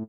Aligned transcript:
Hallo 0.00 0.06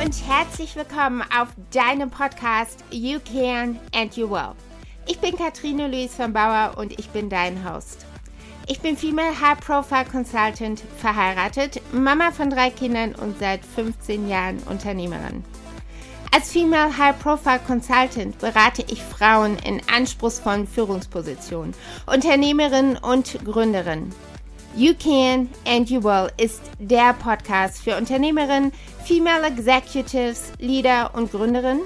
und 0.00 0.14
herzlich 0.28 0.76
willkommen 0.76 1.22
auf 1.36 1.48
deinem 1.72 2.10
Podcast 2.10 2.84
You 2.92 3.18
Can 3.18 3.80
and 3.92 4.16
You 4.16 4.30
Will. 4.30 4.52
Ich 5.08 5.18
bin 5.18 5.36
Katrine 5.36 5.88
Luis 5.88 6.14
von 6.14 6.32
Bauer 6.32 6.74
und 6.76 6.96
ich 6.96 7.08
bin 7.10 7.28
dein 7.28 7.68
Host. 7.68 8.06
Ich 8.70 8.78
bin 8.78 8.96
Female 8.96 9.34
High 9.40 9.58
Profile 9.58 10.04
Consultant, 10.04 10.80
verheiratet, 10.96 11.82
Mama 11.92 12.30
von 12.30 12.50
drei 12.50 12.70
Kindern 12.70 13.16
und 13.16 13.36
seit 13.40 13.64
15 13.64 14.28
Jahren 14.28 14.58
Unternehmerin. 14.70 15.42
Als 16.32 16.52
Female 16.52 16.96
High 16.96 17.18
Profile 17.18 17.58
Consultant 17.66 18.38
berate 18.38 18.84
ich 18.86 19.02
Frauen 19.02 19.56
in 19.66 19.82
anspruchsvollen 19.92 20.68
Führungspositionen, 20.68 21.74
Unternehmerinnen 22.06 22.96
und 22.96 23.44
Gründerinnen. 23.44 24.14
You 24.76 24.94
Can 24.94 25.48
and 25.66 25.90
You 25.90 26.04
Will 26.04 26.30
ist 26.36 26.62
der 26.78 27.12
Podcast 27.14 27.82
für 27.82 27.96
Unternehmerinnen, 27.96 28.70
Female 29.04 29.48
Executives, 29.48 30.52
Leader 30.60 31.10
und 31.14 31.32
Gründerinnen, 31.32 31.82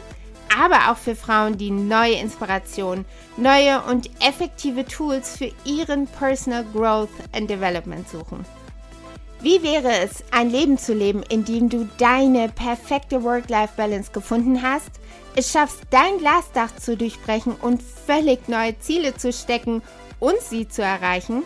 aber 0.57 0.91
auch 0.91 0.97
für 0.97 1.15
Frauen, 1.15 1.57
die 1.57 1.71
neue 1.71 2.15
Inspiration, 2.15 3.05
neue 3.37 3.83
und 3.83 4.11
effektive 4.21 4.85
Tools 4.85 5.37
für 5.37 5.51
ihren 5.65 6.07
Personal 6.07 6.65
Growth 6.73 7.11
and 7.33 7.49
Development 7.49 8.09
suchen. 8.09 8.45
Wie 9.41 9.63
wäre 9.63 9.93
es, 9.99 10.25
ein 10.31 10.49
Leben 10.49 10.79
zu 10.79 10.95
leben, 10.95 11.23
in 11.29 11.45
dem 11.45 11.69
du 11.69 11.87
deine 11.99 12.49
perfekte 12.49 13.23
Work-Life-Balance 13.23 14.11
gefunden 14.13 14.63
hast, 14.63 14.91
es 15.37 15.53
schaffst, 15.53 15.81
dein 15.91 16.17
Glasdach 16.19 16.75
zu 16.77 16.97
durchbrechen 16.97 17.55
und 17.61 17.83
völlig 17.83 18.49
neue 18.49 18.79
Ziele 18.79 19.15
zu 19.17 19.35
stecken 19.35 19.83
und 20.19 20.41
sie 20.41 20.67
zu 20.67 20.83
erreichen? 20.83 21.43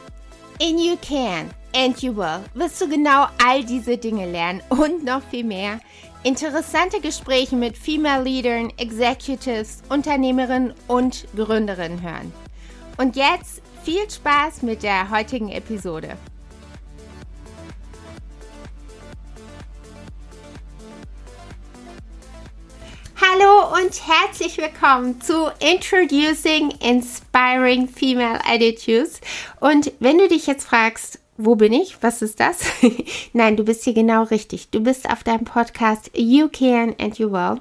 In 0.61 0.79
You 0.79 0.97
Can 0.97 1.51
and 1.75 2.01
You 2.01 2.17
Will 2.17 2.45
wirst 2.55 2.81
du 2.81 2.89
genau 2.89 3.27
all 3.45 3.65
diese 3.65 3.97
Dinge 3.97 4.31
lernen 4.31 4.63
und 4.69 5.05
noch 5.05 5.23
viel 5.31 5.45
mehr. 5.45 5.81
Interessante 6.25 7.01
Gespräche 7.01 7.55
mit 7.55 7.79
Female 7.79 8.25
Leadern, 8.25 8.73
Executives, 8.77 9.83
Unternehmerinnen 9.89 10.75
und 10.89 11.29
Gründerinnen 11.37 12.03
hören. 12.03 12.33
Und 12.97 13.15
jetzt 13.15 13.63
viel 13.85 14.11
Spaß 14.11 14.63
mit 14.63 14.83
der 14.83 15.11
heutigen 15.11 15.49
Episode. 15.51 16.17
Hallo 23.21 23.77
und 23.81 23.93
herzlich 24.09 24.59
willkommen 24.59 25.21
zu 25.21 25.53
Introducing 25.61 26.73
Inspiring 26.81 27.87
Female 27.89 28.41
Attitudes. 28.45 29.21
Und 29.61 29.93
wenn 30.01 30.19
du 30.19 30.27
dich 30.27 30.49
jetzt 30.49 30.67
fragst, 30.67 31.21
wo 31.39 31.55
bin 31.55 31.73
ich? 31.73 31.97
Was 32.03 32.21
ist 32.21 32.41
das? 32.41 32.59
Nein, 33.33 33.57
du 33.57 33.65
bist 33.65 33.85
hier 33.85 33.95
genau 33.95 34.25
richtig. 34.25 34.69
Du 34.71 34.81
bist 34.81 35.09
auf 35.09 35.23
deinem 35.23 35.45
Podcast 35.45 36.11
You 36.15 36.49
Can 36.49 36.95
and 36.99 37.17
You 37.19 37.31
Will. 37.31 37.61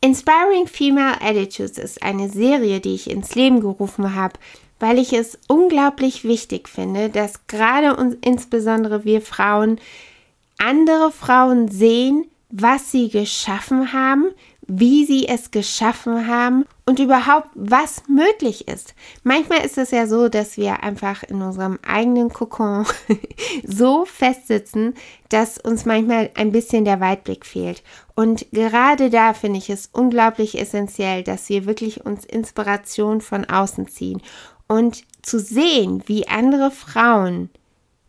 Inspiring 0.00 0.66
Female 0.66 1.20
Attitudes 1.20 1.78
ist 1.78 2.02
eine 2.02 2.28
Serie, 2.28 2.80
die 2.80 2.96
ich 2.96 3.08
ins 3.08 3.36
Leben 3.36 3.60
gerufen 3.60 4.16
habe, 4.16 4.34
weil 4.80 4.98
ich 4.98 5.12
es 5.12 5.38
unglaublich 5.46 6.24
wichtig 6.24 6.68
finde, 6.68 7.08
dass 7.08 7.46
gerade 7.46 7.96
und 7.96 8.26
insbesondere 8.26 9.04
wir 9.04 9.22
Frauen 9.22 9.80
andere 10.58 11.12
Frauen 11.12 11.68
sehen, 11.68 12.26
was 12.50 12.90
sie 12.90 13.08
geschaffen 13.08 13.92
haben, 13.92 14.26
wie 14.66 15.04
sie 15.04 15.28
es 15.28 15.50
geschaffen 15.50 16.26
haben 16.26 16.64
und 16.86 16.98
überhaupt, 16.98 17.48
was 17.54 18.02
möglich 18.08 18.68
ist. 18.68 18.94
Manchmal 19.24 19.64
ist 19.64 19.76
es 19.76 19.90
ja 19.90 20.06
so, 20.06 20.28
dass 20.28 20.56
wir 20.56 20.82
einfach 20.82 21.22
in 21.24 21.42
unserem 21.42 21.78
eigenen 21.86 22.32
Kokon 22.32 22.86
so 23.66 24.04
festsitzen, 24.04 24.94
dass 25.28 25.58
uns 25.58 25.84
manchmal 25.84 26.30
ein 26.34 26.52
bisschen 26.52 26.84
der 26.84 27.00
Weitblick 27.00 27.44
fehlt. 27.44 27.82
Und 28.14 28.46
gerade 28.52 29.10
da 29.10 29.34
finde 29.34 29.58
ich 29.58 29.68
es 29.68 29.90
unglaublich 29.92 30.58
essentiell, 30.58 31.22
dass 31.22 31.48
wir 31.48 31.66
wirklich 31.66 32.04
uns 32.06 32.24
Inspiration 32.24 33.20
von 33.20 33.44
außen 33.44 33.88
ziehen 33.88 34.22
und 34.68 35.04
zu 35.22 35.38
sehen, 35.38 36.02
wie 36.06 36.28
andere 36.28 36.70
Frauen 36.70 37.50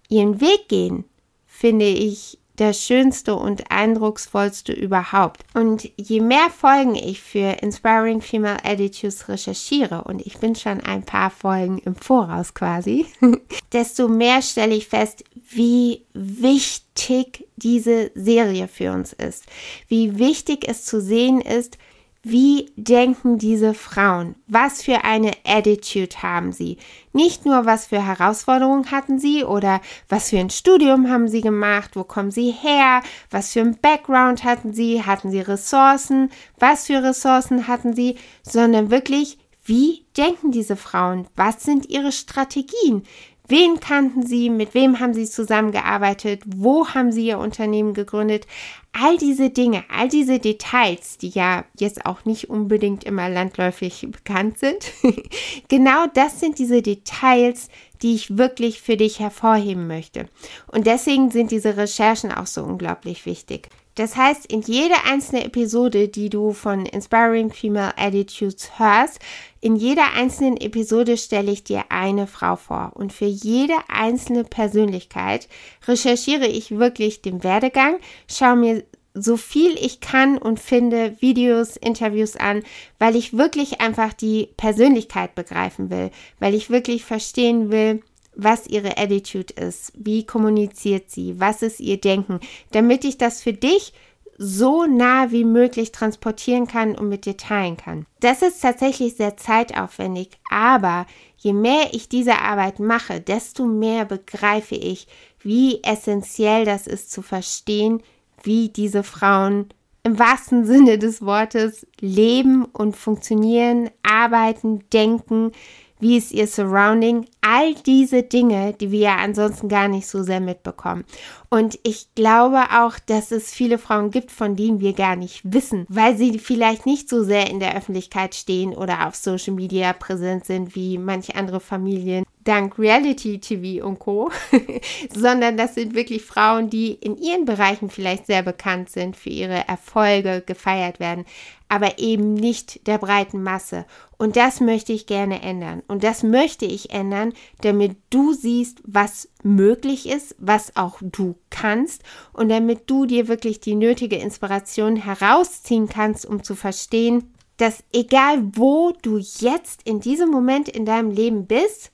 ihren 0.07 0.39
Weg 0.39 0.67
gehen, 0.69 1.05
finde 1.45 1.85
ich 1.85 2.39
das 2.56 2.84
Schönste 2.84 3.36
und 3.36 3.72
Eindrucksvollste 3.72 4.74
überhaupt. 4.74 5.44
Und 5.53 5.90
je 5.97 6.22
mehr 6.22 6.50
Folgen 6.56 6.96
ich 6.96 7.22
für 7.22 7.58
Inspiring 7.62 8.22
Female 8.22 8.64
Attitudes 8.64 9.28
recherchiere, 9.28 10.03
und 10.03 10.25
ich 10.25 10.38
bin 10.38 10.56
schon 10.56 10.81
ein 10.81 11.03
paar 11.03 11.31
Folgen 11.31 11.80
im 11.80 11.96
Voraus 11.96 12.53
quasi, 12.53 13.06
desto 13.74 14.08
mehr 14.08 14.41
stelle 14.41 14.75
ich 14.75 14.88
fest, 14.88 15.24
wie 15.50 16.06
wichtig 16.14 17.47
diese 17.56 18.12
Serie 18.16 18.68
für 18.68 18.91
uns 18.91 19.14
ist. 19.14 19.46
Wie 19.88 20.18
wichtig 20.20 20.68
es 20.68 20.85
zu 20.85 21.02
sehen 21.02 21.41
ist, 21.41 21.78
wie 22.25 22.72
denken 22.78 23.38
diese 23.38 23.73
Frauen? 23.73 24.35
Was 24.47 24.81
für 24.81 25.03
eine 25.03 25.34
Attitude 25.45 26.23
haben 26.23 26.53
sie? 26.53 26.78
Nicht 27.11 27.45
nur, 27.45 27.66
was 27.66 27.88
für 27.88 28.01
Herausforderungen 28.01 28.91
hatten 28.91 29.19
sie 29.19 29.44
oder 29.44 29.81
was 30.07 30.29
für 30.29 30.39
ein 30.39 30.50
Studium 30.50 31.09
haben 31.09 31.28
sie 31.28 31.41
gemacht, 31.41 31.97
wo 31.97 32.06
kommen 32.06 32.31
sie 32.31 32.51
her, 32.51 33.01
was 33.29 33.51
für 33.51 33.59
ein 33.59 33.78
Background 33.78 34.45
hatten 34.45 34.73
sie, 34.73 35.03
hatten 35.03 35.31
sie 35.31 35.41
Ressourcen, 35.41 36.31
was 36.57 36.88
für 36.88 37.03
Ressourcen 37.03 37.67
hatten 37.67 37.94
sie, 37.94 38.16
sondern 38.41 38.90
wirklich, 38.90 39.38
wie 39.66 40.05
denken 40.16 40.51
diese 40.51 40.78
Frauen? 40.78 41.28
Was 41.35 41.63
sind 41.63 41.90
ihre 41.90 42.13
Strategien? 42.13 43.03
Wen 43.47 43.81
kannten 43.81 44.25
Sie? 44.25 44.49
Mit 44.49 44.73
wem 44.73 45.01
haben 45.01 45.13
Sie 45.13 45.25
zusammengearbeitet? 45.25 46.43
Wo 46.45 46.87
haben 46.87 47.11
Sie 47.11 47.27
Ihr 47.27 47.39
Unternehmen 47.39 47.93
gegründet? 47.93 48.47
All 48.93 49.17
diese 49.17 49.49
Dinge, 49.49 49.83
all 49.89 50.07
diese 50.07 50.39
Details, 50.39 51.17
die 51.17 51.29
ja 51.29 51.65
jetzt 51.77 52.05
auch 52.05 52.23
nicht 52.23 52.49
unbedingt 52.49 53.03
immer 53.03 53.27
landläufig 53.27 54.07
bekannt 54.09 54.59
sind, 54.59 54.91
genau 55.67 56.05
das 56.13 56.39
sind 56.39 56.57
diese 56.57 56.81
Details, 56.81 57.67
die 58.01 58.15
ich 58.15 58.37
wirklich 58.37 58.81
für 58.81 58.95
dich 58.95 59.19
hervorheben 59.19 59.87
möchte. 59.87 60.29
Und 60.67 60.87
deswegen 60.87 61.29
sind 61.29 61.51
diese 61.51 61.75
Recherchen 61.75 62.31
auch 62.31 62.47
so 62.47 62.63
unglaublich 62.63 63.25
wichtig. 63.25 63.69
Das 63.95 64.15
heißt, 64.15 64.47
in 64.47 64.61
jeder 64.61 65.05
einzelne 65.05 65.43
Episode, 65.43 66.07
die 66.07 66.29
du 66.29 66.51
von 66.53 66.85
Inspiring 66.85 67.51
Female 67.51 67.93
Attitudes 67.97 68.79
hörst, 68.79 69.19
in 69.61 69.75
jeder 69.75 70.13
einzelnen 70.15 70.57
Episode 70.57 71.15
stelle 71.15 71.51
ich 71.51 71.63
dir 71.63 71.85
eine 71.89 72.25
Frau 72.25 72.55
vor. 72.55 72.91
Und 72.95 73.13
für 73.13 73.25
jede 73.25 73.75
einzelne 73.87 74.43
Persönlichkeit 74.43 75.47
recherchiere 75.87 76.47
ich 76.47 76.71
wirklich 76.71 77.21
den 77.21 77.43
Werdegang, 77.43 77.99
schaue 78.27 78.55
mir 78.55 78.83
so 79.13 79.37
viel 79.37 79.75
ich 79.75 79.99
kann 79.99 80.37
und 80.39 80.59
finde 80.59 81.21
Videos, 81.21 81.77
Interviews 81.77 82.35
an, 82.35 82.63
weil 82.97 83.15
ich 83.15 83.37
wirklich 83.37 83.79
einfach 83.79 84.11
die 84.11 84.49
Persönlichkeit 84.57 85.35
begreifen 85.35 85.91
will, 85.91 86.09
weil 86.39 86.55
ich 86.55 86.71
wirklich 86.71 87.05
verstehen 87.05 87.71
will, 87.71 88.01
was 88.35 88.67
ihre 88.67 88.97
Attitude 88.97 89.53
ist, 89.53 89.94
wie 89.95 90.25
kommuniziert 90.25 91.09
sie, 91.09 91.39
was 91.39 91.61
ist 91.61 91.79
ihr 91.79 91.99
Denken, 91.99 92.39
damit 92.71 93.05
ich 93.05 93.17
das 93.17 93.41
für 93.41 93.53
dich 93.53 93.94
so 94.38 94.85
nah 94.85 95.31
wie 95.31 95.44
möglich 95.44 95.91
transportieren 95.91 96.67
kann 96.67 96.95
und 96.95 97.07
mit 97.07 97.25
dir 97.25 97.38
teilen 97.38 97.77
kann. 97.77 98.05
Das 98.19 98.41
ist 98.41 98.61
tatsächlich 98.61 99.16
sehr 99.16 99.38
zeitaufwendig, 99.38 100.29
aber 100.49 101.05
je 101.38 101.53
mehr 101.53 101.93
ich 101.93 102.09
diese 102.09 102.39
Arbeit 102.39 102.79
mache, 102.79 103.22
desto 103.22 103.66
mehr 103.66 104.05
begreife 104.05 104.75
ich, 104.75 105.07
wie 105.41 105.83
essentiell 105.83 106.66
das 106.66 106.88
ist 106.88 107.11
zu 107.11 107.22
verstehen, 107.22 108.01
wie 108.41 108.69
diese 108.69 109.03
Frauen 109.03 109.69
im 110.03 110.19
wahrsten 110.19 110.66
Sinne 110.66 110.97
des 110.97 111.22
Wortes 111.25 111.87
leben 111.99 112.66
und 112.66 112.96
funktionieren, 112.96 113.90
arbeiten, 114.03 114.84
denken, 114.91 115.52
wie 115.99 116.17
ist 116.17 116.34
ihr 116.34 116.47
Surrounding, 116.47 117.25
all 117.53 117.76
diese 117.76 118.23
Dinge, 118.23 118.73
die 118.73 118.90
wir 118.90 119.00
ja 119.00 119.16
ansonsten 119.17 119.70
gar 119.70 119.88
nicht 119.88 120.08
so 120.08 120.23
sehr 120.23 120.40
mitbekommen. 120.40 121.05
Und 121.50 121.78
ich 121.84 122.08
glaube 122.16 122.64
auch, 122.72 122.97
dass 122.97 123.32
es 123.32 123.53
viele 123.53 123.78
Frauen 123.78 124.09
gibt, 124.09 124.32
von 124.32 124.55
denen 124.55 124.79
wir 124.79 124.94
gar 124.94 125.16
nicht 125.16 125.41
wissen, 125.44 125.85
weil 125.88 126.17
sie 126.17 126.40
vielleicht 126.40 126.88
nicht 126.88 127.09
so 127.09 127.23
sehr 127.23 127.52
in 127.52 127.59
der 127.59 127.78
Öffentlichkeit 127.78 128.34
stehen 128.34 128.73
oder 128.73 129.08
auf 129.08 129.14
Social 129.14 129.53
Media 129.53 129.94
präsent 129.94 130.46
sind 130.46 130.76
wie 130.76 130.97
manche 130.97 131.35
andere 131.35 131.59
Familien, 131.59 132.22
dank 132.43 132.78
Reality 132.78 133.40
TV 133.40 133.85
und 133.85 133.99
Co, 133.99 134.31
sondern 135.16 135.57
das 135.57 135.75
sind 135.75 135.95
wirklich 135.95 136.23
Frauen, 136.23 136.69
die 136.69 136.93
in 136.93 137.17
ihren 137.17 137.45
Bereichen 137.45 137.90
vielleicht 137.90 138.25
sehr 138.25 138.43
bekannt 138.43 138.90
sind, 138.90 139.16
für 139.16 139.29
ihre 139.29 139.67
Erfolge 139.67 140.43
gefeiert 140.45 140.99
werden, 140.99 141.25
aber 141.69 141.97
eben 141.99 142.34
nicht 142.34 142.85
der 142.87 142.97
breiten 142.97 143.41
Masse. 143.41 143.85
Und 144.17 144.35
das 144.35 144.59
möchte 144.59 144.93
ich 144.93 145.07
gerne 145.07 145.41
ändern. 145.41 145.81
Und 145.87 146.03
das 146.03 146.23
möchte 146.23 146.66
ich 146.66 146.91
ändern, 146.91 147.34
damit 147.61 147.97
du 148.09 148.34
siehst, 148.34 148.81
was 148.85 149.29
möglich 149.41 150.07
ist, 150.07 150.35
was 150.37 150.75
auch 150.75 150.99
du 151.01 151.35
kannst 151.49 152.03
und 152.31 152.49
damit 152.49 152.89
du 152.89 153.05
dir 153.05 153.28
wirklich 153.28 153.59
die 153.59 153.75
nötige 153.75 154.17
Inspiration 154.17 154.96
herausziehen 154.96 155.89
kannst, 155.89 156.25
um 156.25 156.43
zu 156.43 156.55
verstehen, 156.55 157.34
dass 157.57 157.84
egal 157.93 158.43
wo 158.55 158.91
du 159.01 159.17
jetzt 159.17 159.84
in 159.84 159.99
diesem 159.99 160.29
Moment 160.29 160.69
in 160.69 160.85
deinem 160.85 161.11
Leben 161.11 161.46
bist, 161.46 161.92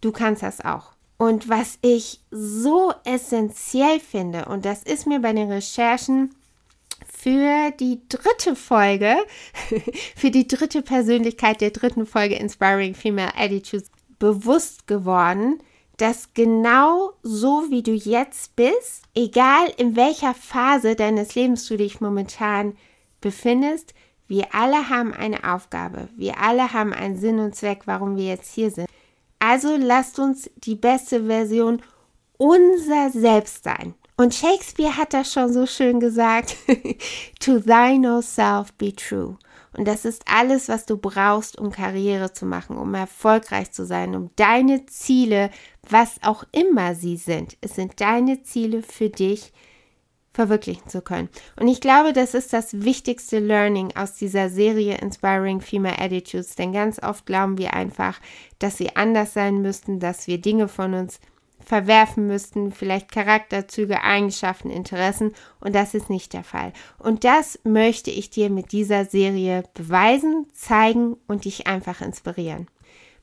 du 0.00 0.12
kannst 0.12 0.42
das 0.42 0.60
auch. 0.60 0.92
Und 1.18 1.48
was 1.48 1.78
ich 1.82 2.20
so 2.30 2.94
essentiell 3.04 4.00
finde, 4.00 4.46
und 4.46 4.64
das 4.64 4.82
ist 4.82 5.06
mir 5.06 5.20
bei 5.20 5.32
den 5.32 5.50
Recherchen 5.50 6.34
für 7.06 7.70
die 7.78 8.00
dritte 8.08 8.56
Folge, 8.56 9.16
für 10.16 10.30
die 10.30 10.48
dritte 10.48 10.82
Persönlichkeit 10.82 11.60
der 11.60 11.70
dritten 11.70 12.06
Folge 12.06 12.36
Inspiring 12.36 12.94
Female 12.94 13.34
Attitudes 13.36 13.90
bewusst 14.18 14.86
geworden, 14.86 15.58
dass 15.98 16.32
genau 16.32 17.12
so 17.22 17.66
wie 17.68 17.82
du 17.82 17.92
jetzt 17.92 18.56
bist, 18.56 19.02
egal 19.14 19.70
in 19.76 19.96
welcher 19.96 20.32
Phase 20.32 20.96
deines 20.96 21.34
Lebens 21.34 21.66
du 21.66 21.76
dich 21.76 22.00
momentan 22.00 22.74
befindest, 23.20 23.92
wir 24.26 24.54
alle 24.54 24.88
haben 24.88 25.12
eine 25.12 25.52
Aufgabe. 25.52 26.08
Wir 26.16 26.38
alle 26.38 26.72
haben 26.72 26.92
einen 26.92 27.18
Sinn 27.18 27.40
und 27.40 27.54
Zweck, 27.54 27.82
warum 27.86 28.16
wir 28.16 28.26
jetzt 28.26 28.54
hier 28.54 28.70
sind. 28.70 28.88
Also 29.40 29.76
lasst 29.76 30.18
uns 30.18 30.48
die 30.56 30.76
beste 30.76 31.24
Version 31.26 31.82
unser 32.38 33.10
Selbst 33.10 33.64
sein. 33.64 33.94
Und 34.16 34.34
Shakespeare 34.34 34.96
hat 34.96 35.14
das 35.14 35.32
schon 35.32 35.52
so 35.52 35.66
schön 35.66 35.98
gesagt, 35.98 36.56
to 37.40 37.58
thine 37.58 38.06
own 38.06 38.22
self 38.22 38.72
be 38.74 38.94
true. 38.94 39.36
Und 39.76 39.88
das 39.88 40.04
ist 40.04 40.24
alles, 40.26 40.68
was 40.68 40.84
du 40.84 40.96
brauchst, 40.96 41.58
um 41.58 41.70
Karriere 41.70 42.32
zu 42.32 42.44
machen, 42.44 42.76
um 42.76 42.92
erfolgreich 42.94 43.70
zu 43.72 43.86
sein, 43.86 44.14
um 44.14 44.30
deine 44.36 44.84
Ziele, 44.86 45.50
was 45.88 46.16
auch 46.22 46.44
immer 46.52 46.94
sie 46.94 47.16
sind. 47.16 47.56
Es 47.60 47.76
sind 47.76 48.00
deine 48.00 48.42
Ziele 48.42 48.82
für 48.82 49.08
dich 49.08 49.52
verwirklichen 50.40 50.88
zu 50.88 51.02
können. 51.02 51.28
Und 51.60 51.68
ich 51.68 51.82
glaube, 51.82 52.14
das 52.14 52.32
ist 52.32 52.54
das 52.54 52.82
wichtigste 52.82 53.40
Learning 53.40 53.94
aus 53.94 54.14
dieser 54.14 54.48
Serie 54.48 54.96
Inspiring 54.96 55.60
Female 55.60 55.98
Attitudes, 55.98 56.54
denn 56.54 56.72
ganz 56.72 57.02
oft 57.02 57.26
glauben 57.26 57.58
wir 57.58 57.74
einfach, 57.74 58.18
dass 58.58 58.78
sie 58.78 58.96
anders 58.96 59.34
sein 59.34 59.60
müssten, 59.60 60.00
dass 60.00 60.26
wir 60.26 60.40
Dinge 60.40 60.68
von 60.68 60.94
uns 60.94 61.20
verwerfen 61.62 62.26
müssten, 62.26 62.72
vielleicht 62.72 63.12
Charakterzüge, 63.12 64.02
Eigenschaften, 64.02 64.70
Interessen 64.70 65.34
und 65.60 65.74
das 65.74 65.92
ist 65.92 66.08
nicht 66.08 66.32
der 66.32 66.42
Fall. 66.42 66.72
Und 66.98 67.24
das 67.24 67.58
möchte 67.64 68.10
ich 68.10 68.30
dir 68.30 68.48
mit 68.48 68.72
dieser 68.72 69.04
Serie 69.04 69.64
beweisen, 69.74 70.46
zeigen 70.54 71.18
und 71.28 71.44
dich 71.44 71.66
einfach 71.66 72.00
inspirieren. 72.00 72.66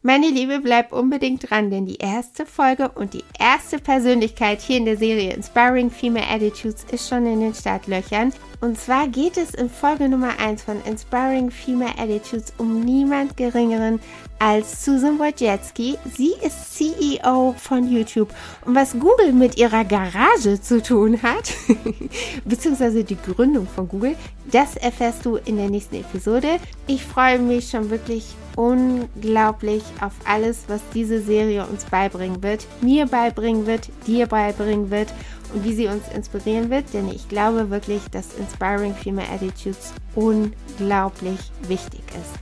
Meine 0.04 0.30
Liebe, 0.30 0.60
bleib 0.60 0.92
unbedingt 0.94 1.50
dran, 1.50 1.72
denn 1.72 1.88
die 1.88 1.98
erste 1.98 2.46
Folge 2.46 2.90
und 2.90 3.16
die 3.16 3.24
erste 3.40 3.80
Persönlichkeit 3.80 4.62
hier 4.62 4.78
in 4.78 4.86
der 4.86 4.96
Serie 4.96 5.34
Inspiring 5.34 5.90
Female 5.90 6.28
Attitudes 6.30 6.86
ist 6.92 7.10
schon 7.10 7.26
in 7.26 7.40
den 7.40 7.56
Startlöchern. 7.56 8.32
Und 8.62 8.80
zwar 8.80 9.08
geht 9.08 9.38
es 9.38 9.56
in 9.56 9.72
Folge 9.72 10.08
Nummer 10.08 10.38
1 10.40 10.62
von 10.62 10.80
Inspiring 10.86 11.50
Female 11.50 11.98
Attitudes 11.98 12.54
um 12.60 12.82
niemand 12.82 13.38
Geringeren 13.38 14.00
als 14.38 14.86
Susan 14.86 15.18
Wojcicki. 15.18 15.98
Sie 16.16 16.34
ist 16.46 16.76
CEO 16.76 17.56
von 17.58 17.92
YouTube. 17.92 18.30
Und 18.66 18.76
was 18.76 18.94
Google 19.00 19.34
mit 19.34 19.58
ihrer 19.58 19.84
Garage 19.84 20.62
zu 20.62 20.82
tun 20.82 21.24
hat, 21.24 21.52
beziehungsweise 22.46 23.04
die 23.04 23.18
Gründung 23.18 23.68
von 23.68 23.88
Google, 23.88 24.16
das 24.52 24.76
erfährst 24.76 25.26
du 25.26 25.38
in 25.38 25.58
der 25.58 25.72
nächsten 25.72 25.96
Episode. 25.96 26.60
Ich 26.86 27.04
freue 27.04 27.40
mich 27.40 27.72
schon 27.72 27.90
wirklich 27.90 28.26
unglaublich 28.58 29.84
auf 30.02 30.14
alles, 30.26 30.64
was 30.68 30.82
diese 30.94 31.22
Serie 31.22 31.66
uns 31.66 31.86
beibringen 31.86 32.42
wird, 32.44 32.66
mir 32.82 33.06
beibringen 33.06 33.68
wird, 33.68 33.90
dir 34.06 34.26
beibringen 34.26 34.90
wird 34.90 35.14
und 35.54 35.64
wie 35.64 35.74
sie 35.74 35.88
uns 35.88 36.04
inspirieren 36.14 36.70
wird, 36.70 36.94
denn 36.94 37.08
ich 37.08 37.30
glaube 37.30 37.70
wirklich, 37.70 38.02
dass 38.12 38.34
Inspiring 38.34 38.96
Female 38.96 39.30
Attitudes 39.30 39.94
unglaublich 40.16 41.40
wichtig 41.68 42.02
ist. 42.10 42.34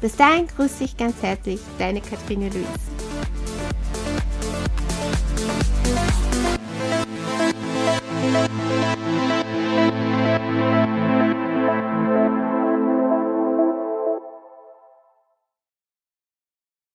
Bis 0.00 0.16
dahin 0.16 0.46
grüße 0.46 0.84
dich 0.84 0.96
ganz 0.96 1.22
herzlich, 1.22 1.60
deine 1.78 2.02
Kathrine 2.02 2.50
Luis. 2.50 3.13